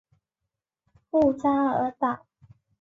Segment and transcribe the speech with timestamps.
[1.11, 2.25] 布沙尔岛。